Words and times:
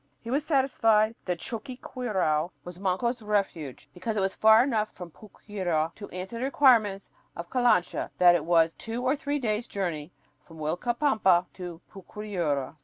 He 0.19 0.31
was 0.31 0.43
satisfied 0.43 1.13
that 1.25 1.37
Choqquequirau 1.37 2.49
was 2.63 2.79
Manco's 2.79 3.21
refuge 3.21 3.87
because 3.93 4.17
it 4.17 4.21
was 4.21 4.33
far 4.33 4.63
enough 4.63 4.89
from 4.95 5.11
Pucyura 5.11 5.91
to 5.93 6.09
answer 6.09 6.39
the 6.39 6.45
requirements 6.45 7.11
of 7.35 7.51
Calancha 7.51 8.09
that 8.17 8.33
it 8.33 8.45
was 8.45 8.73
"two 8.73 9.03
or 9.03 9.15
three 9.15 9.37
days' 9.37 9.67
journey" 9.67 10.11
from 10.43 10.57
Uilcapampa 10.57 11.45
to 11.53 11.81
Puquiura. 11.93 12.77